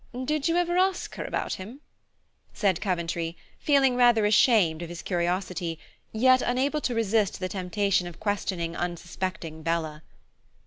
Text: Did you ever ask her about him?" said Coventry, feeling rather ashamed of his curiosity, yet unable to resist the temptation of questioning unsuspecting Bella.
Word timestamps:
Did 0.25 0.47
you 0.47 0.57
ever 0.57 0.79
ask 0.79 1.13
her 1.13 1.25
about 1.25 1.53
him?" 1.53 1.79
said 2.55 2.81
Coventry, 2.81 3.37
feeling 3.59 3.95
rather 3.95 4.25
ashamed 4.25 4.81
of 4.81 4.89
his 4.89 5.03
curiosity, 5.03 5.77
yet 6.11 6.41
unable 6.41 6.81
to 6.81 6.95
resist 6.95 7.39
the 7.39 7.47
temptation 7.47 8.07
of 8.07 8.19
questioning 8.19 8.75
unsuspecting 8.75 9.61
Bella. 9.61 10.01